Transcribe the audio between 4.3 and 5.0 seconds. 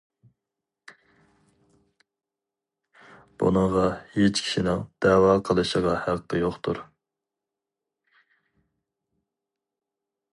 كىشىنىڭ